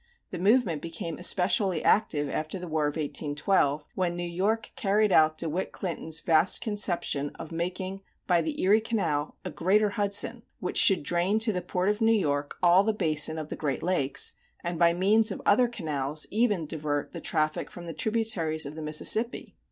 The 0.31 0.39
movement 0.39 0.81
became 0.81 1.19
especially 1.19 1.83
active 1.83 2.27
after 2.27 2.57
the 2.57 2.67
War 2.67 2.87
of 2.87 2.93
1812, 2.95 3.87
when 3.93 4.15
New 4.15 4.23
York 4.23 4.71
carried 4.75 5.11
out 5.11 5.37
De 5.37 5.47
Witt 5.47 5.71
Clinton's 5.71 6.19
vast 6.21 6.59
conception 6.59 7.29
of 7.37 7.51
making 7.51 8.01
by 8.25 8.41
the 8.41 8.59
Erie 8.63 8.81
Canal 8.81 9.35
a 9.45 9.51
greater 9.51 9.91
Hudson 9.91 10.41
which 10.59 10.79
should 10.79 11.03
drain 11.03 11.37
to 11.37 11.53
the 11.53 11.61
port 11.61 11.87
of 11.87 12.01
New 12.01 12.13
York 12.19 12.55
all 12.63 12.83
the 12.83 12.93
basin 12.93 13.37
of 13.37 13.49
the 13.49 13.55
Great 13.55 13.83
Lakes, 13.83 14.33
and 14.63 14.79
by 14.79 14.91
means 14.91 15.29
of 15.31 15.39
other 15.45 15.67
canals 15.67 16.25
even 16.31 16.65
divert 16.65 17.11
the 17.11 17.21
traffic 17.21 17.69
from 17.69 17.85
the 17.85 17.93
tributaries 17.93 18.65
of 18.65 18.73
the 18.73 18.81
Mississippi. 18.81 19.55